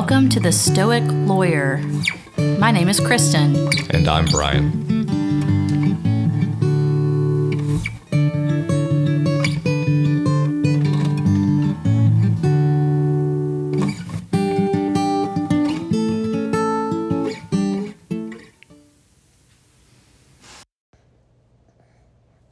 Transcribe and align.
Welcome 0.00 0.28
to 0.28 0.38
the 0.38 0.52
Stoic 0.52 1.02
Lawyer. 1.08 1.78
My 2.36 2.70
name 2.70 2.88
is 2.88 3.00
Kristen. 3.00 3.68
And 3.90 4.06
I'm 4.06 4.26
Brian. 4.26 4.86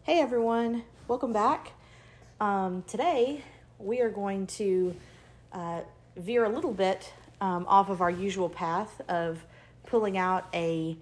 Hey 0.02 0.20
everyone, 0.20 0.82
welcome 1.06 1.32
back. 1.32 1.74
Um, 2.40 2.82
today 2.88 3.44
we 3.78 4.00
are 4.00 4.10
going 4.10 4.48
to 4.48 4.96
uh, 5.52 5.82
veer 6.16 6.44
a 6.44 6.48
little 6.48 6.72
bit 6.72 7.12
um, 7.40 7.66
off 7.68 7.90
of 7.90 8.00
our 8.00 8.10
usual 8.10 8.48
path 8.48 9.00
of 9.08 9.44
pulling 9.86 10.18
out 10.18 10.46
a 10.54 10.96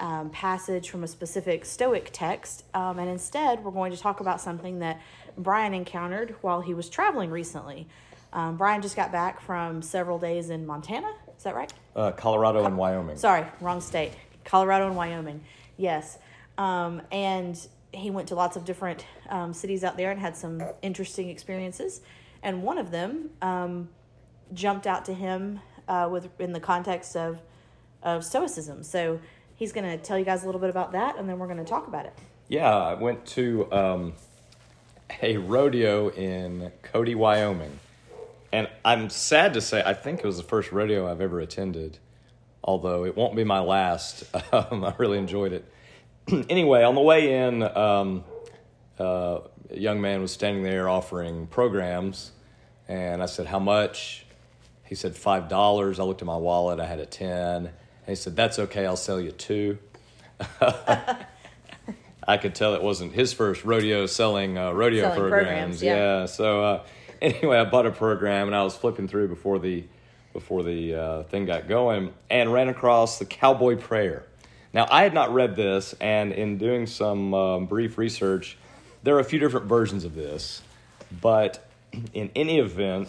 um, 0.00 0.30
passage 0.30 0.90
from 0.90 1.02
a 1.02 1.08
specific 1.08 1.64
Stoic 1.64 2.10
text, 2.12 2.64
um, 2.74 2.98
and 2.98 3.08
instead 3.08 3.64
we're 3.64 3.70
going 3.70 3.92
to 3.92 3.98
talk 3.98 4.20
about 4.20 4.40
something 4.40 4.78
that 4.78 5.00
Brian 5.36 5.74
encountered 5.74 6.36
while 6.40 6.60
he 6.60 6.74
was 6.74 6.88
traveling 6.88 7.30
recently. 7.30 7.88
Um, 8.32 8.56
Brian 8.56 8.82
just 8.82 8.96
got 8.96 9.10
back 9.10 9.40
from 9.40 9.82
several 9.82 10.18
days 10.18 10.50
in 10.50 10.66
Montana. 10.66 11.12
Is 11.36 11.44
that 11.44 11.54
right? 11.54 11.72
Uh, 11.96 12.12
Colorado 12.12 12.64
and 12.64 12.76
Wyoming. 12.76 13.16
Sorry, 13.16 13.44
wrong 13.60 13.80
state. 13.80 14.12
Colorado 14.44 14.86
and 14.86 14.96
Wyoming. 14.96 15.42
Yes. 15.76 16.18
Um, 16.58 17.02
and 17.10 17.58
he 17.92 18.10
went 18.10 18.28
to 18.28 18.34
lots 18.34 18.56
of 18.56 18.64
different 18.64 19.06
um, 19.28 19.52
cities 19.52 19.84
out 19.84 19.96
there 19.96 20.10
and 20.10 20.20
had 20.20 20.36
some 20.36 20.62
interesting 20.82 21.28
experiences. 21.28 22.02
And 22.42 22.62
one 22.62 22.78
of 22.78 22.90
them 22.90 23.30
um, 23.40 23.88
jumped 24.52 24.86
out 24.86 25.04
to 25.06 25.14
him 25.14 25.60
uh, 25.88 26.08
with 26.10 26.28
in 26.40 26.52
the 26.52 26.60
context 26.60 27.16
of 27.16 27.40
of 28.02 28.24
stoicism. 28.24 28.82
So 28.82 29.20
he's 29.56 29.72
going 29.72 29.84
to 29.86 29.96
tell 29.96 30.18
you 30.18 30.24
guys 30.24 30.42
a 30.42 30.46
little 30.46 30.60
bit 30.60 30.70
about 30.70 30.92
that, 30.92 31.18
and 31.18 31.28
then 31.28 31.38
we're 31.38 31.46
going 31.46 31.58
to 31.58 31.64
talk 31.64 31.88
about 31.88 32.06
it. 32.06 32.12
Yeah, 32.48 32.74
I 32.74 32.94
went 32.94 33.26
to 33.26 33.70
um, 33.72 34.12
a 35.22 35.36
rodeo 35.36 36.08
in 36.08 36.72
Cody, 36.82 37.14
Wyoming. 37.14 37.78
And 38.52 38.68
I'm 38.84 39.10
sad 39.10 39.54
to 39.54 39.60
say, 39.60 39.82
I 39.84 39.92
think 39.92 40.20
it 40.20 40.26
was 40.26 40.38
the 40.38 40.42
first 40.42 40.72
rodeo 40.72 41.10
I've 41.10 41.20
ever 41.20 41.40
attended, 41.40 41.98
although 42.64 43.04
it 43.04 43.14
won't 43.16 43.36
be 43.36 43.44
my 43.44 43.60
last. 43.60 44.24
Um, 44.50 44.82
I 44.82 44.94
really 44.96 45.18
enjoyed 45.18 45.52
it. 45.52 45.70
anyway, 46.48 46.82
on 46.82 46.94
the 46.94 47.02
way 47.02 47.34
in, 47.34 47.62
um, 47.62 48.24
uh, 48.98 49.40
a 49.70 49.78
young 49.78 50.00
man 50.00 50.22
was 50.22 50.32
standing 50.32 50.62
there 50.62 50.88
offering 50.88 51.46
programs, 51.48 52.32
and 52.86 53.22
I 53.22 53.26
said, 53.26 53.46
How 53.46 53.58
much? 53.58 54.24
He 54.88 54.94
said, 54.94 55.14
$5. 55.14 55.98
I 55.98 56.02
looked 56.02 56.22
at 56.22 56.26
my 56.26 56.36
wallet, 56.36 56.80
I 56.80 56.86
had 56.86 56.98
a 56.98 57.06
10. 57.06 57.66
And 57.66 57.70
he 58.06 58.14
said, 58.14 58.36
That's 58.36 58.58
okay, 58.58 58.86
I'll 58.86 58.96
sell 58.96 59.20
you 59.20 59.32
two. 59.32 59.78
I 62.28 62.36
could 62.36 62.54
tell 62.54 62.74
it 62.74 62.82
wasn't 62.82 63.14
his 63.14 63.32
first 63.32 63.64
rodeo 63.64 64.04
selling 64.04 64.58
uh, 64.58 64.72
rodeo 64.72 65.04
Selling 65.04 65.18
programs. 65.18 65.48
programs, 65.48 65.82
yeah. 65.82 65.96
yeah. 65.96 66.26
So 66.26 66.62
uh, 66.62 66.84
anyway, 67.22 67.56
I 67.56 67.64
bought 67.64 67.86
a 67.86 67.90
program 67.90 68.48
and 68.48 68.54
I 68.54 68.62
was 68.62 68.76
flipping 68.76 69.08
through 69.08 69.28
before 69.28 69.58
the 69.58 69.84
before 70.34 70.62
the 70.62 70.94
uh, 70.94 71.22
thing 71.24 71.46
got 71.46 71.66
going 71.66 72.12
and 72.28 72.52
ran 72.52 72.68
across 72.68 73.18
the 73.18 73.24
Cowboy 73.24 73.76
Prayer. 73.76 74.24
Now 74.74 74.86
I 74.90 75.02
had 75.02 75.14
not 75.14 75.32
read 75.32 75.56
this, 75.56 75.94
and 76.00 76.32
in 76.32 76.58
doing 76.58 76.86
some 76.86 77.32
um, 77.32 77.66
brief 77.66 77.96
research, 77.96 78.58
there 79.02 79.16
are 79.16 79.20
a 79.20 79.24
few 79.24 79.38
different 79.38 79.66
versions 79.66 80.04
of 80.04 80.14
this, 80.14 80.60
but 81.22 81.66
in 82.12 82.30
any 82.36 82.58
event, 82.58 83.08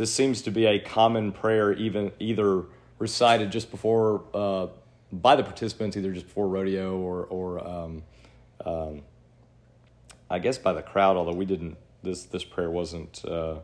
this 0.00 0.10
seems 0.10 0.40
to 0.40 0.50
be 0.50 0.64
a 0.64 0.78
common 0.78 1.30
prayer, 1.30 1.74
even 1.74 2.10
either 2.18 2.62
recited 2.98 3.52
just 3.52 3.70
before 3.70 4.22
uh, 4.32 4.68
by 5.12 5.36
the 5.36 5.42
participants, 5.42 5.94
either 5.94 6.10
just 6.10 6.24
before 6.24 6.48
rodeo 6.48 6.96
or 6.96 7.26
or 7.26 7.68
um, 7.68 8.02
um, 8.64 9.02
I 10.30 10.38
guess 10.38 10.56
by 10.56 10.72
the 10.72 10.80
crowd. 10.80 11.18
Although 11.18 11.34
we 11.34 11.44
didn't, 11.44 11.76
this 12.02 12.24
this 12.24 12.44
prayer 12.44 12.70
wasn't 12.70 13.22
uh, 13.26 13.56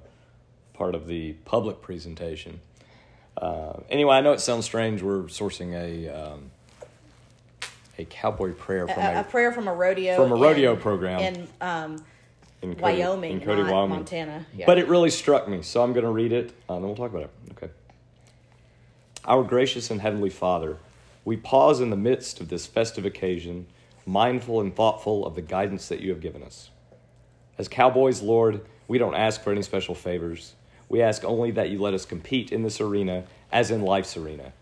part 0.74 0.94
of 0.94 1.06
the 1.06 1.32
public 1.46 1.80
presentation. 1.80 2.60
Uh, 3.34 3.78
anyway, 3.88 4.16
I 4.16 4.20
know 4.20 4.32
it 4.32 4.40
sounds 4.40 4.66
strange. 4.66 5.00
We're 5.00 5.22
sourcing 5.22 5.72
a 5.72 6.10
um, 6.10 6.50
a 7.96 8.04
cowboy 8.04 8.52
prayer 8.52 8.86
from 8.86 9.02
A, 9.02 9.20
a 9.20 9.24
prayer 9.24 9.52
from 9.52 9.68
a 9.68 9.74
rodeo 9.74 10.16
from 10.16 10.32
a 10.32 10.36
rodeo 10.36 10.74
in- 10.74 10.80
program. 10.80 11.20
in 11.20 11.48
um, 11.62 12.04
in 12.62 12.74
Cody- 12.74 12.82
Wyoming, 12.82 13.32
in 13.32 13.40
Cody, 13.40 13.62
Wyoming. 13.62 13.88
Montana. 13.90 14.46
Yeah. 14.56 14.66
But 14.66 14.78
it 14.78 14.88
really 14.88 15.10
struck 15.10 15.48
me, 15.48 15.62
so 15.62 15.82
I'm 15.82 15.92
going 15.92 16.04
to 16.04 16.10
read 16.10 16.32
it, 16.32 16.52
uh, 16.68 16.74
and 16.74 16.82
then 16.82 16.88
we'll 16.88 16.96
talk 16.96 17.10
about 17.10 17.24
it. 17.24 17.30
Okay. 17.52 17.70
Our 19.24 19.42
gracious 19.42 19.90
and 19.90 20.00
heavenly 20.00 20.30
Father, 20.30 20.78
we 21.24 21.36
pause 21.36 21.80
in 21.80 21.90
the 21.90 21.96
midst 21.96 22.40
of 22.40 22.48
this 22.48 22.66
festive 22.66 23.04
occasion, 23.04 23.66
mindful 24.06 24.60
and 24.60 24.74
thoughtful 24.74 25.26
of 25.26 25.34
the 25.34 25.42
guidance 25.42 25.88
that 25.88 26.00
you 26.00 26.10
have 26.10 26.20
given 26.20 26.42
us. 26.42 26.70
As 27.58 27.68
cowboys, 27.68 28.22
Lord, 28.22 28.64
we 28.86 28.98
don't 28.98 29.14
ask 29.14 29.42
for 29.42 29.50
any 29.50 29.62
special 29.62 29.94
favors. 29.94 30.54
We 30.88 31.02
ask 31.02 31.24
only 31.24 31.50
that 31.52 31.70
you 31.70 31.80
let 31.80 31.94
us 31.94 32.04
compete 32.04 32.52
in 32.52 32.62
this 32.62 32.80
arena 32.80 33.24
as 33.50 33.70
in 33.70 33.82
life's 33.82 34.16
arena. 34.16 34.52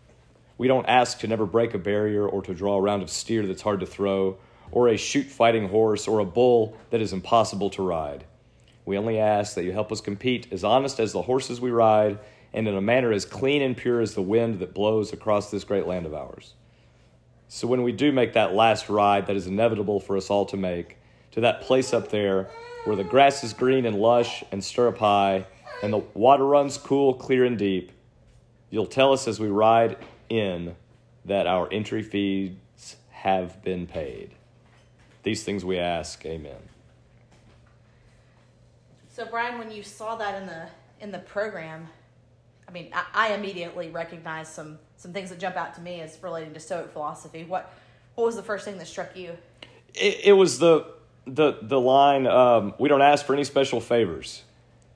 We 0.56 0.68
don't 0.68 0.86
ask 0.86 1.18
to 1.18 1.26
never 1.26 1.44
break 1.44 1.74
a 1.74 1.78
barrier 1.78 2.26
or 2.26 2.40
to 2.42 2.54
draw 2.54 2.76
a 2.76 2.80
round 2.80 3.02
of 3.02 3.10
steer 3.10 3.44
that's 3.46 3.62
hard 3.62 3.80
to 3.80 3.86
throw, 3.86 4.38
or 4.74 4.88
a 4.88 4.96
chute 4.96 5.26
fighting 5.26 5.68
horse, 5.68 6.08
or 6.08 6.18
a 6.18 6.24
bull 6.24 6.76
that 6.90 7.00
is 7.00 7.12
impossible 7.12 7.70
to 7.70 7.80
ride. 7.80 8.24
We 8.84 8.98
only 8.98 9.20
ask 9.20 9.54
that 9.54 9.62
you 9.62 9.70
help 9.70 9.92
us 9.92 10.00
compete 10.00 10.48
as 10.50 10.64
honest 10.64 10.98
as 10.98 11.12
the 11.12 11.22
horses 11.22 11.60
we 11.60 11.70
ride 11.70 12.18
and 12.52 12.66
in 12.66 12.74
a 12.74 12.80
manner 12.80 13.12
as 13.12 13.24
clean 13.24 13.62
and 13.62 13.76
pure 13.76 14.00
as 14.00 14.14
the 14.14 14.20
wind 14.20 14.58
that 14.58 14.74
blows 14.74 15.12
across 15.12 15.48
this 15.48 15.62
great 15.62 15.86
land 15.86 16.06
of 16.06 16.12
ours. 16.12 16.54
So 17.46 17.68
when 17.68 17.84
we 17.84 17.92
do 17.92 18.10
make 18.10 18.32
that 18.32 18.54
last 18.54 18.88
ride 18.88 19.28
that 19.28 19.36
is 19.36 19.46
inevitable 19.46 20.00
for 20.00 20.16
us 20.16 20.28
all 20.28 20.44
to 20.46 20.56
make, 20.56 20.98
to 21.30 21.40
that 21.42 21.60
place 21.60 21.94
up 21.94 22.08
there 22.08 22.50
where 22.84 22.96
the 22.96 23.04
grass 23.04 23.44
is 23.44 23.52
green 23.52 23.86
and 23.86 23.96
lush 23.96 24.42
and 24.50 24.62
stirrup 24.62 24.98
high, 24.98 25.46
and 25.84 25.92
the 25.92 25.98
water 26.14 26.44
runs 26.44 26.78
cool, 26.78 27.14
clear, 27.14 27.44
and 27.44 27.58
deep, 27.58 27.92
you'll 28.70 28.86
tell 28.86 29.12
us 29.12 29.28
as 29.28 29.38
we 29.38 29.46
ride 29.46 29.96
in 30.28 30.74
that 31.24 31.46
our 31.46 31.72
entry 31.72 32.02
fees 32.02 32.56
have 33.10 33.62
been 33.62 33.86
paid. 33.86 34.34
These 35.24 35.42
things 35.42 35.64
we 35.64 35.78
ask, 35.78 36.24
amen. 36.24 36.56
So 39.08 39.26
Brian, 39.26 39.58
when 39.58 39.70
you 39.70 39.82
saw 39.82 40.16
that 40.16 40.40
in 40.40 40.46
the 40.46 40.68
in 41.00 41.10
the 41.10 41.18
program, 41.18 41.88
I 42.68 42.70
mean, 42.72 42.90
I, 42.92 43.30
I 43.30 43.34
immediately 43.34 43.88
recognized 43.90 44.52
some 44.52 44.78
some 44.96 45.12
things 45.12 45.30
that 45.30 45.40
jump 45.40 45.56
out 45.56 45.74
to 45.74 45.80
me 45.80 46.00
as 46.00 46.16
relating 46.22 46.54
to 46.54 46.60
Stoic 46.60 46.92
philosophy. 46.92 47.44
What 47.44 47.72
what 48.14 48.24
was 48.24 48.36
the 48.36 48.42
first 48.42 48.64
thing 48.64 48.78
that 48.78 48.86
struck 48.86 49.16
you? 49.16 49.36
it, 49.94 50.20
it 50.24 50.32
was 50.32 50.58
the 50.58 50.86
the 51.26 51.58
the 51.62 51.80
line 51.80 52.26
um, 52.26 52.74
we 52.78 52.88
don't 52.88 53.02
ask 53.02 53.24
for 53.24 53.32
any 53.32 53.44
special 53.44 53.80
favors 53.80 54.42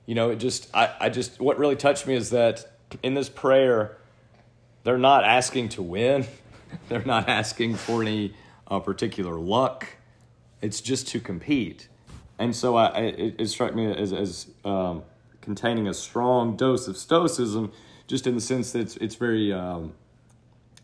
you 0.05 0.15
know 0.15 0.29
it 0.29 0.35
just 0.37 0.69
I, 0.75 0.93
I 0.99 1.09
just 1.09 1.39
what 1.39 1.57
really 1.57 1.75
touched 1.75 2.05
me 2.05 2.15
is 2.15 2.29
that 2.31 2.65
in 3.01 3.13
this 3.13 3.29
prayer 3.29 3.97
they're 4.83 4.97
not 4.97 5.23
asking 5.23 5.69
to 5.69 5.81
win 5.81 6.27
they're 6.89 7.05
not 7.05 7.27
asking 7.27 7.75
for 7.75 8.01
any 8.01 8.33
uh, 8.67 8.79
particular 8.79 9.39
luck 9.39 9.87
it's 10.61 10.81
just 10.81 11.07
to 11.09 11.19
compete. 11.19 11.87
And 12.37 12.55
so 12.55 12.75
I, 12.75 12.99
it, 12.99 13.35
it 13.39 13.47
struck 13.47 13.75
me 13.75 13.91
as, 13.91 14.13
as 14.13 14.47
um, 14.63 15.03
containing 15.41 15.87
a 15.87 15.93
strong 15.93 16.55
dose 16.55 16.87
of 16.87 16.97
stoicism 16.97 17.71
just 18.07 18.25
in 18.25 18.35
the 18.35 18.41
sense 18.41 18.71
that 18.71 18.79
it's, 18.79 18.97
it's 18.97 19.15
very 19.15 19.53
um, 19.53 19.93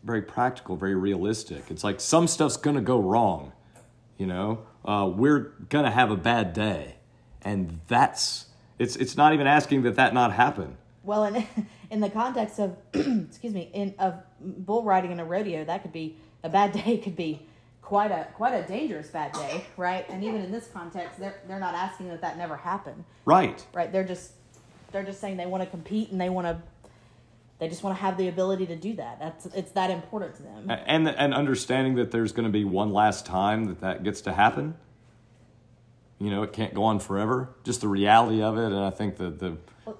very 0.04 0.22
practical 0.22 0.76
very 0.76 0.94
realistic. 0.94 1.70
It's 1.70 1.82
like 1.82 2.00
some 2.00 2.26
stuff's 2.26 2.56
gonna 2.56 2.80
go 2.80 3.00
wrong 3.00 3.52
you 4.18 4.26
know? 4.26 4.60
Uh, 4.84 5.10
we're 5.12 5.52
gonna 5.68 5.90
have 5.90 6.10
a 6.10 6.16
bad 6.16 6.52
day. 6.52 6.96
And 7.42 7.80
that's 7.88 8.46
it's 8.78 8.96
it's 8.96 9.16
not 9.16 9.32
even 9.32 9.46
asking 9.46 9.82
that 9.82 9.96
that 9.96 10.14
not 10.14 10.32
happen. 10.32 10.76
Well, 11.02 11.24
in 11.24 11.46
in 11.90 12.00
the 12.00 12.10
context 12.10 12.58
of 12.58 12.76
excuse 12.94 13.52
me, 13.52 13.70
in 13.72 13.94
of 13.98 14.14
bull 14.40 14.82
riding 14.82 15.12
in 15.12 15.20
a 15.20 15.24
rodeo, 15.24 15.64
that 15.64 15.82
could 15.82 15.92
be 15.92 16.16
a 16.42 16.48
bad 16.48 16.72
day. 16.84 16.98
Could 16.98 17.16
be 17.16 17.46
quite 17.86 18.10
a 18.10 18.26
quite 18.34 18.52
a 18.52 18.66
dangerous 18.66 19.08
bad 19.08 19.32
day, 19.44 19.64
right? 19.76 20.04
And 20.08 20.24
even 20.24 20.42
in 20.42 20.50
this 20.50 20.66
context, 20.66 21.20
they're 21.20 21.40
they're 21.46 21.60
not 21.60 21.74
asking 21.74 22.08
that 22.08 22.20
that 22.20 22.36
never 22.36 22.56
happen, 22.56 23.04
right 23.24 23.64
right? 23.72 23.90
They're 23.90 24.04
just 24.04 24.32
they're 24.92 25.04
just 25.04 25.20
saying 25.20 25.36
they 25.36 25.46
want 25.46 25.62
to 25.62 25.70
compete 25.70 26.10
and 26.10 26.20
they 26.20 26.28
want 26.28 26.46
to 26.46 26.60
they 27.58 27.68
just 27.68 27.82
want 27.82 27.96
to 27.96 28.02
have 28.02 28.18
the 28.18 28.28
ability 28.28 28.66
to 28.66 28.76
do 28.76 28.94
that. 28.96 29.18
That's 29.20 29.46
it's 29.46 29.70
that 29.72 29.90
important 29.90 30.34
to 30.36 30.42
them. 30.42 30.70
and 30.86 31.08
and 31.08 31.32
understanding 31.32 31.94
that 31.94 32.10
there's 32.10 32.32
going 32.32 32.44
to 32.44 32.52
be 32.52 32.64
one 32.64 32.92
last 32.92 33.24
time 33.24 33.66
that 33.66 33.80
that 33.80 34.02
gets 34.02 34.20
to 34.22 34.32
happen 34.32 34.74
you 36.18 36.30
know 36.30 36.42
it 36.42 36.52
can't 36.52 36.72
go 36.72 36.82
on 36.84 36.98
forever 36.98 37.50
just 37.62 37.82
the 37.82 37.88
reality 37.88 38.42
of 38.42 38.56
it 38.56 38.66
and 38.72 38.78
i 38.78 38.88
think 38.88 39.16
that 39.16 39.38
the 39.38 39.54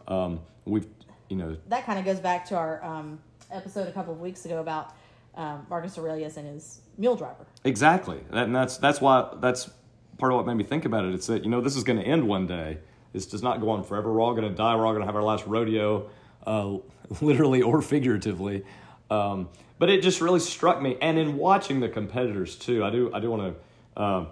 um, 0.08 0.40
we've 0.64 0.86
you 1.28 1.36
know 1.36 1.56
that 1.68 1.84
kind 1.84 1.98
of 1.98 2.06
goes 2.06 2.20
back 2.20 2.46
to 2.46 2.56
our 2.56 2.82
um, 2.82 3.18
episode 3.50 3.86
a 3.86 3.92
couple 3.92 4.14
of 4.14 4.20
weeks 4.20 4.46
ago 4.46 4.60
about 4.60 4.94
um, 5.36 5.66
Marcus 5.68 5.98
Aurelius 5.98 6.36
and 6.36 6.46
his 6.46 6.80
mule 6.98 7.16
driver. 7.16 7.46
Exactly, 7.64 8.20
and 8.30 8.54
that's 8.54 8.78
that's 8.78 9.00
why 9.00 9.34
that's 9.40 9.70
part 10.18 10.32
of 10.32 10.36
what 10.36 10.46
made 10.46 10.56
me 10.56 10.64
think 10.64 10.84
about 10.84 11.04
it. 11.04 11.14
It's 11.14 11.26
that 11.26 11.44
you 11.44 11.50
know 11.50 11.60
this 11.60 11.76
is 11.76 11.84
going 11.84 11.98
to 11.98 12.04
end 12.04 12.26
one 12.26 12.46
day. 12.46 12.78
This 13.12 13.26
does 13.26 13.42
not 13.42 13.60
go 13.60 13.70
on 13.70 13.84
forever. 13.84 14.12
We're 14.12 14.20
all 14.20 14.34
going 14.34 14.48
to 14.48 14.54
die. 14.54 14.74
We're 14.76 14.86
all 14.86 14.92
going 14.92 15.02
to 15.02 15.06
have 15.06 15.16
our 15.16 15.22
last 15.22 15.46
rodeo. 15.46 16.10
uh, 16.46 16.78
literally 17.20 17.62
or 17.62 17.82
figuratively. 17.82 18.64
Um, 19.10 19.48
but 19.78 19.90
it 19.90 20.02
just 20.02 20.20
really 20.20 20.40
struck 20.40 20.80
me, 20.80 20.96
and 21.00 21.18
in 21.18 21.36
watching 21.36 21.80
the 21.80 21.88
competitors 21.88 22.56
too, 22.56 22.84
I 22.84 22.90
do 22.90 23.12
I 23.12 23.20
do 23.20 23.30
want 23.30 23.54
to 23.96 24.00
uh, 24.00 24.26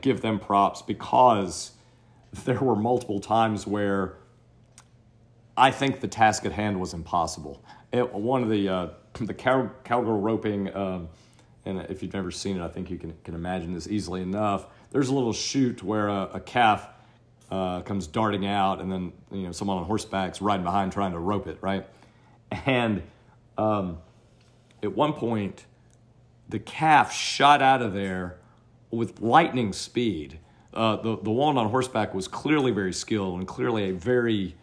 give 0.00 0.22
them 0.22 0.38
props 0.38 0.82
because 0.82 1.72
there 2.44 2.58
were 2.58 2.76
multiple 2.76 3.20
times 3.20 3.66
where 3.66 4.16
I 5.56 5.70
think 5.70 6.00
the 6.00 6.08
task 6.08 6.44
at 6.46 6.52
hand 6.52 6.80
was 6.80 6.94
impossible. 6.94 7.62
It, 7.92 8.12
one 8.12 8.42
of 8.42 8.48
the 8.48 8.68
uh, 8.68 8.88
the 9.20 9.34
cow, 9.34 9.70
cowgirl 9.84 10.20
roping, 10.20 10.74
um, 10.74 11.08
and 11.64 11.80
if 11.82 12.02
you've 12.02 12.14
never 12.14 12.30
seen 12.30 12.58
it, 12.58 12.64
I 12.64 12.68
think 12.68 12.90
you 12.90 12.98
can 12.98 13.14
can 13.24 13.34
imagine 13.34 13.72
this 13.72 13.86
easily 13.88 14.22
enough. 14.22 14.66
There's 14.90 15.08
a 15.08 15.14
little 15.14 15.32
chute 15.32 15.82
where 15.82 16.08
a, 16.08 16.30
a 16.34 16.40
calf 16.40 16.88
uh, 17.50 17.82
comes 17.82 18.06
darting 18.06 18.46
out, 18.46 18.80
and 18.80 18.90
then 18.90 19.12
you 19.30 19.42
know 19.42 19.52
someone 19.52 19.78
on 19.78 19.84
horseback's 19.84 20.40
riding 20.40 20.64
behind 20.64 20.92
trying 20.92 21.12
to 21.12 21.18
rope 21.18 21.46
it, 21.46 21.58
right? 21.60 21.86
And 22.66 23.02
um, 23.58 23.98
at 24.82 24.94
one 24.94 25.12
point, 25.12 25.66
the 26.48 26.58
calf 26.58 27.12
shot 27.12 27.62
out 27.62 27.82
of 27.82 27.92
there 27.92 28.36
with 28.90 29.20
lightning 29.20 29.72
speed. 29.72 30.38
Uh, 30.72 30.96
the 30.96 31.18
the 31.18 31.30
one 31.30 31.58
on 31.58 31.68
horseback 31.68 32.14
was 32.14 32.26
clearly 32.26 32.70
very 32.70 32.92
skilled 32.92 33.38
and 33.38 33.46
clearly 33.46 33.90
a 33.90 33.92
very 33.92 34.54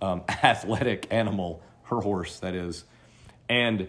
um, 0.00 0.22
athletic 0.28 1.06
animal, 1.10 1.62
her 1.84 2.00
horse 2.00 2.38
that 2.40 2.54
is, 2.54 2.84
and 3.48 3.88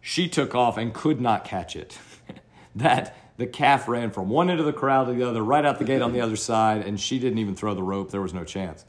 she 0.00 0.28
took 0.28 0.54
off 0.54 0.76
and 0.76 0.94
could 0.94 1.20
not 1.20 1.44
catch 1.44 1.76
it. 1.76 1.98
that 2.76 3.16
the 3.36 3.46
calf 3.46 3.88
ran 3.88 4.10
from 4.10 4.30
one 4.30 4.48
end 4.48 4.60
of 4.60 4.66
the 4.66 4.72
crowd 4.72 5.06
to 5.06 5.12
the 5.12 5.28
other, 5.28 5.42
right 5.42 5.64
out 5.64 5.78
the 5.78 5.84
gate 5.84 6.02
on 6.02 6.12
the 6.12 6.20
other 6.20 6.36
side, 6.36 6.86
and 6.86 6.98
she 6.98 7.18
didn't 7.18 7.38
even 7.38 7.54
throw 7.54 7.74
the 7.74 7.82
rope. 7.82 8.10
There 8.10 8.22
was 8.22 8.34
no 8.34 8.44
chance. 8.44 8.84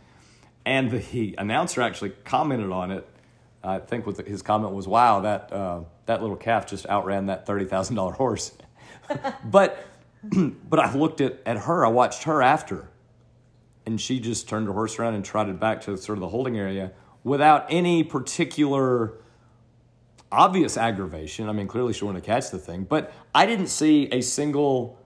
And 0.66 0.92
the 0.92 1.36
announcer 1.38 1.82
actually 1.82 2.12
commented 2.24 2.72
on 2.72 2.92
it. 2.92 3.08
I 3.64 3.80
think 3.80 4.06
with 4.06 4.26
his 4.26 4.42
comment 4.42 4.74
was, 4.74 4.88
"Wow, 4.88 5.22
that 5.22 5.52
uh, 5.52 5.82
that 6.06 6.22
little 6.22 6.36
calf 6.36 6.68
just 6.68 6.86
outran 6.88 7.26
that 7.26 7.46
thirty 7.46 7.66
thousand 7.66 7.96
dollar 7.96 8.14
horse." 8.14 8.54
but 9.44 9.86
but 10.70 10.80
I 10.80 10.94
looked 10.94 11.22
at, 11.22 11.40
at 11.46 11.58
her. 11.58 11.86
I 11.86 11.90
watched 11.90 12.24
her 12.24 12.42
after, 12.42 12.90
and 13.88 14.00
she 14.02 14.20
just 14.20 14.48
turned 14.50 14.68
her 14.68 14.74
horse 14.74 15.00
around 15.00 15.16
and 15.16 15.24
trotted 15.24 15.60
back 15.62 15.80
to 15.82 15.98
sort 15.98 16.18
of 16.18 16.22
the 16.22 16.28
holding 16.28 16.58
area 16.58 16.92
without 17.24 17.66
any 17.70 18.04
particular 18.04 19.14
obvious 20.30 20.76
aggravation. 20.78 21.48
I 21.48 21.54
mean, 21.54 21.68
clearly 21.68 21.94
she 21.94 22.04
wanted 22.04 22.20
to 22.22 22.26
catch 22.26 22.52
the 22.52 22.58
thing, 22.60 22.84
but 22.84 23.14
I 23.34 23.46
didn't 23.46 23.68
see 23.68 24.10
a 24.12 24.20
single, 24.20 25.00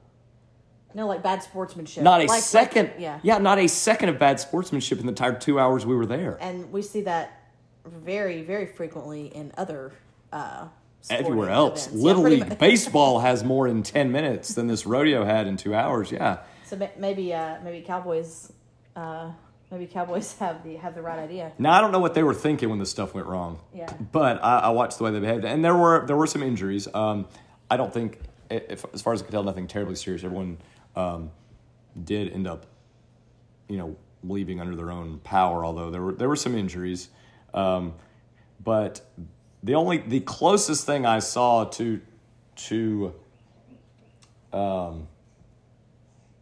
No, 0.95 1.05
like 1.07 1.21
bad 1.21 1.43
sportsmanship. 1.43 2.03
not 2.03 2.21
a 2.21 2.23
Like- 2.23 2.29
like- 2.31 2.41
second, 2.41 2.89
yeah. 2.97 3.19
yeah, 3.21 3.37
not 3.37 3.59
a 3.59 3.67
second 3.67 4.09
of 4.09 4.17
bad 4.17 4.39
sportsmanship 4.39 4.99
in 4.99 5.05
the 5.05 5.11
entire 5.11 5.33
two 5.37 5.59
hours 5.59 5.85
we 5.85 5.95
were 5.95 6.07
there. 6.07 6.39
And 6.41 6.71
we 6.71 6.81
see 6.81 7.01
that 7.01 7.39
very, 7.85 8.41
very 8.41 8.65
frequently 8.65 9.27
in 9.27 9.51
other 9.57 9.91
uh, 10.33 10.67
Everywhere 11.09 11.49
else, 11.49 11.87
events. 11.87 12.03
Yeah, 12.03 12.13
League 12.13 12.49
much. 12.49 12.57
baseball 12.59 13.19
has 13.19 13.43
more 13.43 13.67
in 13.67 13.81
ten 13.83 14.11
minutes 14.11 14.53
than 14.55 14.67
this 14.67 14.85
rodeo 14.93 15.23
had 15.25 15.45
in 15.47 15.57
two 15.57 15.73
hours. 15.75 16.11
Yeah, 16.11 16.37
So 16.65 16.77
maybe, 16.97 17.33
uh, 17.33 17.55
maybe 17.63 17.81
Cowboys, 17.81 18.53
uh, 18.95 19.31
maybe 19.71 19.87
Cowboys 19.87 20.33
have 20.39 20.63
the 20.63 20.75
have 20.75 20.95
the 20.95 21.01
right 21.01 21.19
idea. 21.19 21.51
Now 21.57 21.73
I 21.73 21.81
don't 21.81 21.91
know 21.91 21.99
what 21.99 22.13
they 22.13 22.23
were 22.23 22.33
thinking 22.33 22.69
when 22.69 22.79
this 22.79 22.91
stuff 22.91 23.13
went 23.13 23.27
wrong. 23.27 23.59
Yeah. 23.73 23.91
But 24.11 24.43
I, 24.43 24.59
I 24.59 24.69
watched 24.69 24.97
the 24.97 25.05
way 25.05 25.11
they 25.11 25.19
behaved, 25.19 25.45
and 25.45 25.63
there 25.63 25.75
were 25.75 26.05
there 26.05 26.17
were 26.17 26.27
some 26.27 26.43
injuries. 26.43 26.87
Um, 26.93 27.27
I 27.69 27.77
don't 27.77 27.93
think, 27.93 28.19
if, 28.49 28.83
as 28.93 29.01
far 29.01 29.13
as 29.13 29.21
I 29.21 29.23
can 29.25 29.31
tell, 29.31 29.43
nothing 29.43 29.67
terribly 29.67 29.95
serious. 29.95 30.23
Everyone 30.25 30.57
um, 30.95 31.31
did 32.03 32.33
end 32.33 32.47
up, 32.47 32.65
you 33.69 33.77
know, 33.77 33.95
leaving 34.23 34.59
under 34.59 34.75
their 34.75 34.91
own 34.91 35.19
power. 35.19 35.63
Although 35.63 35.89
there 35.89 36.01
were 36.01 36.13
there 36.13 36.29
were 36.29 36.35
some 36.35 36.55
injuries, 36.55 37.09
um, 37.53 37.93
but 38.63 39.01
the 39.63 39.75
only 39.75 39.97
the 39.99 40.19
closest 40.21 40.85
thing 40.85 41.05
I 41.05 41.19
saw 41.19 41.65
to 41.65 42.01
to 42.55 43.13
um, 44.53 45.07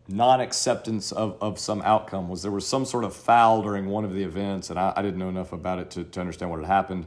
non-acceptance 0.10 1.12
of, 1.12 1.38
of 1.42 1.60
some 1.60 1.82
outcome 1.84 2.30
was 2.30 2.42
there 2.42 2.52
was 2.52 2.68
some 2.68 2.86
sort 2.86 3.04
of 3.04 3.16
foul 3.16 3.62
during 3.62 3.86
one 3.86 4.04
of 4.04 4.14
the 4.14 4.24
events 4.24 4.70
and 4.70 4.80
I, 4.80 4.94
I 4.96 5.02
didn't 5.02 5.20
know 5.20 5.30
enough 5.30 5.54
about 5.54 5.80
it 5.80 5.92
to, 5.92 6.04
to 6.04 6.20
understand 6.20 6.52
what 6.52 6.60
had 6.60 6.68
happened. 6.68 7.06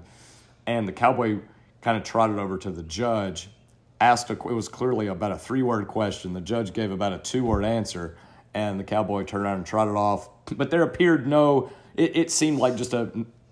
And 0.66 0.86
the 0.86 0.92
cowboy 0.92 1.40
kind 1.80 1.96
of 1.96 2.04
trotted 2.04 2.38
over 2.38 2.56
to 2.58 2.70
the 2.70 2.82
judge 2.84 3.48
asked 4.00 4.30
a, 4.30 4.34
it 4.34 4.44
was 4.44 4.68
clearly 4.68 5.08
about 5.08 5.32
a 5.32 5.38
three-word 5.38 5.88
question. 5.88 6.32
The 6.32 6.40
judge 6.40 6.72
gave 6.72 6.90
about 6.90 7.12
a 7.12 7.18
two-word 7.18 7.64
answer 7.64 8.16
and 8.54 8.78
the 8.78 8.84
cowboy 8.84 9.24
turned 9.24 9.44
around 9.44 9.56
and 9.58 9.66
trotted 9.66 9.94
off. 9.94 10.28
But 10.56 10.70
there 10.70 10.82
appeared 10.82 11.26
no 11.26 11.72
it, 11.94 12.16
it 12.16 12.30
seemed 12.30 12.58
like 12.58 12.76
just 12.76 12.94
a 12.94 13.10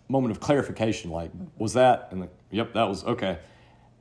moment 0.09 0.33
of 0.33 0.41
clarification 0.41 1.11
like 1.11 1.31
was 1.59 1.75
that? 1.75 2.09
And 2.11 2.23
the, 2.23 2.29
yep 2.51 2.73
that 2.75 2.85
was 2.85 3.05
okay. 3.05 3.39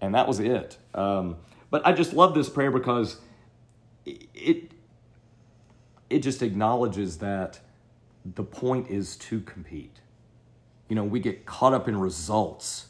And 0.01 0.15
that 0.15 0.27
was 0.27 0.39
it. 0.39 0.77
Um, 0.93 1.37
but 1.71 1.85
i 1.85 1.91
just 1.91 2.13
love 2.13 2.33
this 2.33 2.49
prayer 2.49 2.71
because 2.71 3.17
it 4.05 4.27
it 4.33 4.71
just 6.17 6.41
acknowledges 6.41 7.19
that 7.19 7.59
the 8.25 8.43
point 8.43 8.89
is 8.89 9.15
to 9.17 9.41
compete. 9.41 9.99
You 10.87 10.95
know, 10.95 11.03
we 11.03 11.19
get 11.19 11.45
caught 11.45 11.73
up 11.73 11.87
in 11.87 11.99
results, 11.99 12.87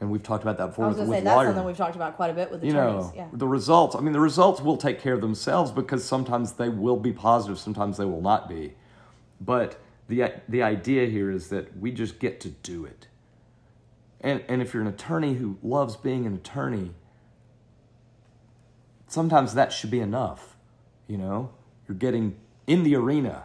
and 0.00 0.10
we've 0.10 0.22
talked 0.22 0.44
about 0.44 0.58
that 0.58 0.68
before 0.68 0.84
I 0.84 0.88
was 0.88 0.98
with, 0.98 1.08
say 1.08 1.14
with 1.16 1.24
that's 1.24 1.46
something 1.46 1.64
we've 1.64 1.76
talked 1.76 1.96
about 1.96 2.16
quite 2.16 2.30
a 2.30 2.34
bit 2.34 2.50
with 2.50 2.62
you 2.62 2.70
attorneys. 2.70 3.06
know, 3.06 3.12
yeah. 3.16 3.28
the 3.32 3.48
results. 3.48 3.96
I 3.96 4.00
mean, 4.00 4.12
the 4.12 4.20
results 4.20 4.60
will 4.60 4.76
take 4.76 5.00
care 5.00 5.14
of 5.14 5.20
themselves 5.20 5.72
because 5.72 6.04
sometimes 6.04 6.52
they 6.52 6.68
will 6.68 6.96
be 6.96 7.12
positive, 7.12 7.58
sometimes 7.58 7.96
they 7.96 8.04
will 8.04 8.22
not 8.22 8.48
be. 8.48 8.74
But 9.40 9.80
the 10.08 10.32
the 10.48 10.62
idea 10.62 11.06
here 11.06 11.30
is 11.30 11.48
that 11.48 11.76
we 11.76 11.90
just 11.90 12.20
get 12.20 12.40
to 12.40 12.48
do 12.48 12.84
it. 12.84 13.08
And 14.20 14.44
and 14.48 14.62
if 14.62 14.72
you're 14.72 14.82
an 14.82 14.88
attorney 14.88 15.34
who 15.34 15.58
loves 15.62 15.96
being 15.96 16.26
an 16.26 16.34
attorney, 16.34 16.92
sometimes 19.08 19.54
that 19.54 19.72
should 19.72 19.90
be 19.90 20.00
enough. 20.00 20.56
You 21.08 21.18
know, 21.18 21.50
you're 21.88 21.96
getting 21.96 22.36
in 22.66 22.82
the 22.82 22.94
arena. 22.96 23.44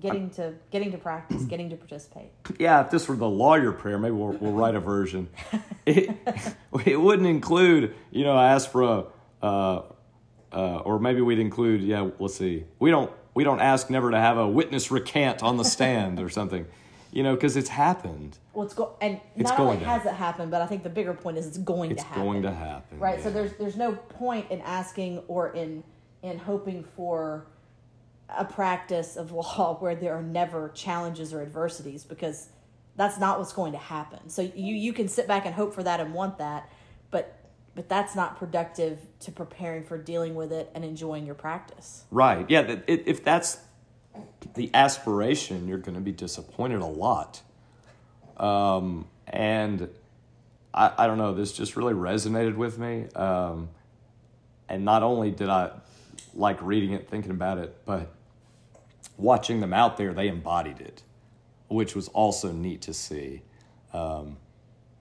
Getting 0.00 0.28
to 0.30 0.54
getting 0.70 0.92
to 0.92 0.98
practice, 0.98 1.42
getting 1.48 1.70
to 1.70 1.76
participate. 1.76 2.30
Yeah, 2.58 2.84
if 2.84 2.90
this 2.90 3.08
were 3.08 3.16
the 3.16 3.28
lawyer 3.28 3.72
prayer, 3.72 3.98
maybe 3.98 4.14
we'll, 4.14 4.32
we'll 4.32 4.52
write 4.52 4.74
a 4.74 4.80
version. 4.80 5.28
It, 5.86 6.10
it 6.84 7.00
wouldn't 7.00 7.26
include, 7.26 7.94
you 8.10 8.22
know, 8.22 8.36
I 8.36 8.52
asked 8.52 8.70
for 8.70 8.82
a, 8.82 9.04
uh, 9.42 9.82
uh, 10.52 10.76
or 10.80 10.98
maybe 10.98 11.22
we'd 11.22 11.38
include, 11.38 11.80
yeah, 11.80 12.10
let's 12.18 12.36
see, 12.36 12.66
we 12.78 12.90
don't 12.90 13.10
we 13.32 13.44
don't 13.44 13.60
ask 13.60 13.88
never 13.88 14.10
to 14.10 14.18
have 14.18 14.36
a 14.36 14.46
witness 14.46 14.90
recant 14.90 15.42
on 15.42 15.56
the 15.56 15.64
stand 15.64 16.20
or 16.20 16.28
something, 16.28 16.66
you 17.12 17.22
know, 17.22 17.34
because 17.34 17.56
it's 17.56 17.68
happened. 17.68 18.36
Well, 18.52 18.66
it's 18.66 18.74
go 18.74 18.96
and 19.00 19.20
It's 19.36 19.48
not 19.48 19.56
going 19.56 19.70
only 19.76 19.84
has 19.84 20.04
it 20.04 20.12
happened, 20.12 20.50
but 20.50 20.60
I 20.60 20.66
think 20.66 20.82
the 20.82 20.90
bigger 20.90 21.14
point 21.14 21.38
is 21.38 21.46
it's 21.46 21.56
going 21.56 21.92
It's 21.92 22.02
to 22.02 22.08
happen. 22.08 22.22
It's 22.22 22.32
going 22.32 22.42
to 22.42 22.52
happen, 22.52 22.98
Right. 22.98 23.22
So 23.22 23.30
there's 23.30 23.52
there's 23.54 23.76
no 23.76 23.92
point 23.92 24.50
in 24.50 24.60
asking 24.60 25.20
or 25.28 25.52
in 25.54 25.84
in 26.22 26.38
hoping 26.38 26.84
for 26.96 27.46
a 28.28 28.44
practice 28.44 29.16
of 29.16 29.32
law 29.32 29.76
where 29.80 29.94
there 29.94 30.14
are 30.14 30.22
never 30.22 30.70
challenges 30.70 31.32
or 31.32 31.42
adversities 31.42 32.04
because 32.04 32.48
that's 32.96 33.18
not 33.18 33.38
what's 33.38 33.52
going 33.52 33.72
to 33.72 33.78
happen. 33.78 34.28
So 34.28 34.42
you 34.42 34.74
you 34.74 34.92
can 34.92 35.08
sit 35.08 35.26
back 35.26 35.46
and 35.46 35.54
hope 35.54 35.74
for 35.74 35.82
that 35.82 36.00
and 36.00 36.12
want 36.12 36.38
that, 36.38 36.70
but 37.10 37.38
but 37.74 37.88
that's 37.88 38.16
not 38.16 38.36
productive 38.36 38.98
to 39.20 39.30
preparing 39.30 39.84
for 39.84 39.96
dealing 39.96 40.34
with 40.34 40.52
it 40.52 40.70
and 40.74 40.84
enjoying 40.84 41.24
your 41.24 41.36
practice. 41.36 42.04
Right. 42.10 42.44
Yeah. 42.50 42.76
If 42.88 43.22
that's 43.22 43.58
the 44.54 44.68
aspiration, 44.74 45.68
you're 45.68 45.78
going 45.78 45.94
to 45.94 46.00
be 46.00 46.10
disappointed 46.10 46.80
a 46.80 46.86
lot. 46.86 47.40
Um, 48.36 49.06
and 49.28 49.88
I, 50.74 50.92
I 50.98 51.06
don't 51.06 51.18
know. 51.18 51.34
This 51.34 51.52
just 51.52 51.76
really 51.76 51.94
resonated 51.94 52.56
with 52.56 52.78
me. 52.78 53.06
Um, 53.14 53.68
and 54.68 54.84
not 54.84 55.04
only 55.04 55.30
did 55.30 55.48
I 55.48 55.70
like 56.34 56.60
reading 56.62 56.92
it, 56.92 57.08
thinking 57.08 57.30
about 57.30 57.58
it, 57.58 57.76
but 57.84 58.12
watching 59.18 59.60
them 59.60 59.74
out 59.74 59.98
there, 59.98 60.14
they 60.14 60.28
embodied 60.28 60.80
it, 60.80 61.02
which 61.68 61.94
was 61.94 62.08
also 62.08 62.52
neat 62.52 62.80
to 62.82 62.94
see. 62.94 63.42
Um, 63.92 64.38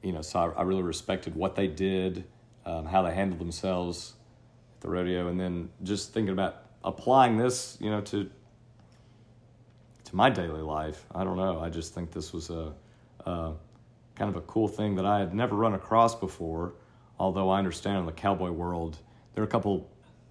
you 0.01 0.11
know, 0.11 0.21
so 0.21 0.39
I, 0.39 0.59
I 0.59 0.61
really 0.63 0.81
respected 0.81 1.35
what 1.35 1.55
they 1.55 1.67
did, 1.67 2.25
um, 2.65 2.85
how 2.85 3.01
they 3.03 3.13
handled 3.13 3.39
themselves 3.39 4.15
at 4.75 4.81
the 4.81 4.89
rodeo, 4.89 5.27
and 5.29 5.39
then 5.39 5.69
just 5.83 6.13
thinking 6.13 6.33
about 6.33 6.63
applying 6.83 7.37
this, 7.37 7.77
you 7.79 7.89
know, 7.89 8.01
to 8.01 8.29
to 10.05 10.15
my 10.15 10.29
daily 10.29 10.61
life. 10.61 11.05
I 11.13 11.25
don't 11.25 11.35
know. 11.35 11.59
I 11.59 11.69
just 11.69 11.93
think 11.93 12.11
this 12.11 12.31
was 12.31 12.49
a, 12.49 12.73
a 13.25 13.53
kind 14.15 14.29
of 14.29 14.37
a 14.37 14.41
cool 14.41 14.69
thing 14.69 14.95
that 14.95 15.05
I 15.05 15.19
had 15.19 15.33
never 15.33 15.55
run 15.55 15.73
across 15.73 16.15
before. 16.15 16.75
Although 17.19 17.49
I 17.49 17.57
understand 17.57 17.99
in 17.99 18.05
the 18.05 18.13
cowboy 18.13 18.51
world, 18.51 18.99
there 19.33 19.43
are 19.43 19.47
a 19.47 19.49
couple 19.49 19.89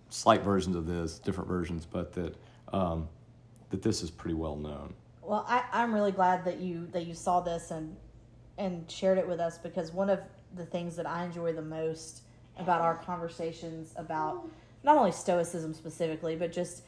slight 0.09 0.43
versions 0.43 0.77
of 0.77 0.87
this, 0.87 1.19
different 1.19 1.49
versions, 1.49 1.85
but 1.85 2.15
that 2.15 2.37
um, 2.73 3.09
that 3.71 3.83
this 3.83 4.03
is 4.03 4.11
pretty 4.11 4.35
well 4.35 4.57
known. 4.57 4.95
Well, 5.23 5.45
I, 5.49 5.65
I'm 5.73 5.93
really 5.93 6.13
glad 6.13 6.45
that 6.45 6.61
you 6.61 6.87
that 6.93 7.07
you 7.07 7.15
saw 7.15 7.41
this 7.41 7.71
and 7.71 7.97
and 8.59 8.91
shared 8.91 9.19
it 9.19 9.29
with 9.29 9.41
us 9.41 9.59
because 9.59 9.93
one 9.93 10.09
of 10.09 10.21
the 10.55 10.65
things 10.65 10.97
that 10.97 11.07
I 11.07 11.25
enjoy 11.25 11.53
the 11.53 11.63
most 11.63 12.23
about 12.59 12.81
our 12.81 12.97
conversations 12.97 13.93
about 13.97 14.49
not 14.83 14.97
only 14.97 15.13
stoicism 15.13 15.75
specifically, 15.75 16.37
but 16.37 16.53
just 16.53 16.83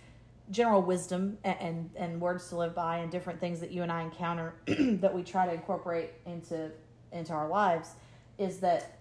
general 0.50 0.80
wisdom 0.80 1.36
and, 1.44 1.56
and, 1.60 1.90
and 1.96 2.20
words 2.20 2.48
to 2.48 2.56
live 2.56 2.74
by 2.74 2.98
and 2.98 3.10
different 3.10 3.38
things 3.38 3.60
that 3.60 3.70
you 3.70 3.82
and 3.82 3.92
I 3.92 4.02
encounter 4.02 4.54
that 4.66 5.14
we 5.14 5.22
try 5.22 5.46
to 5.46 5.52
incorporate 5.52 6.10
into 6.24 6.70
into 7.10 7.32
our 7.32 7.48
lives 7.48 7.92
is 8.36 8.58
that, 8.60 8.98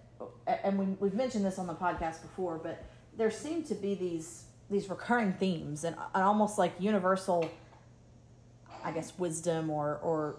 and 0.63 0.79
we, 0.79 0.85
we've 0.99 1.13
mentioned 1.13 1.45
this 1.45 1.59
on 1.59 1.67
the 1.67 1.75
podcast 1.75 2.21
before, 2.21 2.57
but 2.57 2.85
there 3.17 3.29
seem 3.29 3.63
to 3.63 3.75
be 3.75 3.95
these 3.95 4.45
these 4.69 4.89
recurring 4.89 5.31
themes 5.33 5.83
and, 5.85 5.95
and 6.13 6.23
almost 6.23 6.57
like 6.57 6.73
universal, 6.79 7.49
I 8.83 8.91
guess, 8.91 9.17
wisdom 9.17 9.69
or 9.69 9.99
or 10.01 10.37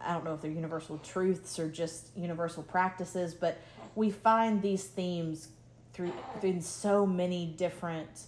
I 0.00 0.12
don't 0.12 0.24
know 0.24 0.34
if 0.34 0.40
they're 0.40 0.50
universal 0.50 0.98
truths 0.98 1.58
or 1.58 1.68
just 1.68 2.16
universal 2.16 2.62
practices, 2.62 3.34
but 3.34 3.58
we 3.94 4.10
find 4.10 4.62
these 4.62 4.84
themes 4.84 5.48
through 5.92 6.12
in 6.42 6.60
so 6.60 7.04
many 7.04 7.46
different 7.46 8.26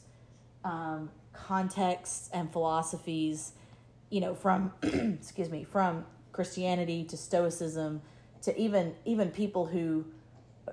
um, 0.64 1.10
contexts 1.32 2.28
and 2.32 2.52
philosophies. 2.52 3.52
You 4.10 4.20
know, 4.20 4.34
from 4.34 4.72
excuse 4.82 5.50
me, 5.50 5.64
from 5.64 6.04
Christianity 6.32 7.04
to 7.04 7.16
Stoicism 7.16 8.02
to 8.42 8.58
even 8.58 8.94
even 9.04 9.30
people 9.30 9.66
who 9.66 10.04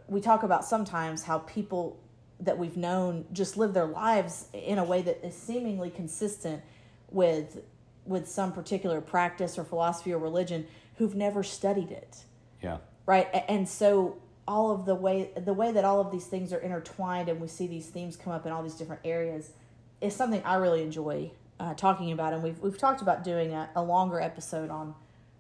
we 0.08 0.22
talk 0.22 0.44
about 0.44 0.66
sometimes 0.66 1.24
how 1.24 1.40
people 1.40 2.00
that 2.40 2.58
we've 2.58 2.78
known 2.78 3.26
just 3.34 3.58
live 3.58 3.74
their 3.74 3.88
lives 3.88 4.46
in 4.54 4.78
a 4.78 4.84
way 4.84 5.02
that 5.02 5.26
is 5.26 5.36
seemingly 5.36 5.90
consistent 5.90 6.62
with 7.10 7.64
with 8.08 8.28
some 8.28 8.52
particular 8.52 9.02
practice 9.02 9.58
or 9.58 9.64
philosophy 9.64 10.14
or 10.14 10.18
religion 10.18 10.66
who've 10.98 11.16
never 11.16 11.44
studied 11.44 11.92
it. 11.92 12.24
Yeah. 12.62 12.78
Right? 13.06 13.28
And 13.48 13.68
so 13.68 14.18
all 14.48 14.72
of 14.72 14.86
the 14.86 14.96
way 14.96 15.30
the 15.36 15.54
way 15.54 15.72
that 15.72 15.84
all 15.84 16.00
of 16.00 16.12
these 16.12 16.26
things 16.26 16.54
are 16.54 16.60
intertwined 16.60 17.30
and 17.30 17.40
we 17.42 17.48
see 17.48 17.68
these 17.68 17.88
themes 17.88 18.16
come 18.16 18.32
up 18.32 18.46
in 18.46 18.52
all 18.52 18.64
these 18.64 18.76
different 18.76 19.02
areas 19.04 19.52
is 20.00 20.16
something 20.16 20.42
I 20.46 20.56
really 20.56 20.82
enjoy 20.82 21.32
uh, 21.60 21.74
talking 21.74 22.12
about 22.12 22.34
and 22.34 22.42
we've 22.42 22.58
we've 22.60 22.78
talked 22.78 23.02
about 23.02 23.24
doing 23.24 23.54
a, 23.54 23.70
a 23.76 23.84
longer 23.84 24.22
episode 24.22 24.70
on 24.70 24.96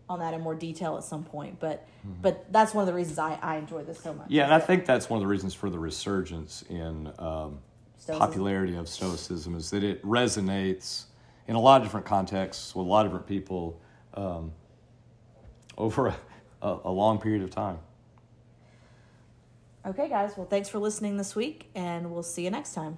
on 0.09 0.19
that 0.19 0.33
in 0.33 0.41
more 0.41 0.55
detail 0.55 0.97
at 0.97 1.03
some 1.03 1.23
point. 1.23 1.59
But 1.59 1.85
mm-hmm. 1.99 2.21
but 2.21 2.51
that's 2.51 2.73
one 2.73 2.83
of 2.83 2.87
the 2.87 2.93
reasons 2.93 3.19
I, 3.19 3.37
I 3.41 3.57
enjoy 3.57 3.83
this 3.83 3.99
so 3.99 4.13
much. 4.13 4.27
Yeah, 4.29 4.45
and 4.45 4.53
I 4.53 4.59
think 4.59 4.85
that's 4.85 5.09
one 5.09 5.17
of 5.17 5.21
the 5.21 5.27
reasons 5.27 5.53
for 5.53 5.69
the 5.69 5.79
resurgence 5.79 6.63
in 6.69 7.11
um, 7.19 7.59
popularity 8.07 8.75
of 8.75 8.87
Stoicism 8.87 9.55
is 9.55 9.69
that 9.71 9.83
it 9.83 10.03
resonates 10.03 11.05
in 11.47 11.55
a 11.55 11.59
lot 11.59 11.81
of 11.81 11.87
different 11.87 12.05
contexts 12.05 12.75
with 12.75 12.85
a 12.85 12.89
lot 12.89 13.05
of 13.05 13.11
different 13.11 13.27
people 13.27 13.79
um, 14.13 14.51
over 15.77 16.07
a, 16.07 16.17
a, 16.61 16.79
a 16.85 16.91
long 16.91 17.19
period 17.19 17.43
of 17.43 17.49
time. 17.49 17.79
Okay, 19.85 20.09
guys. 20.09 20.35
Well, 20.35 20.47
thanks 20.47 20.67
for 20.67 20.79
listening 20.79 21.15
this 21.15 21.35
week, 21.35 21.69
and 21.73 22.11
we'll 22.11 22.23
see 22.23 22.43
you 22.43 22.49
next 22.49 22.73
time. 22.73 22.97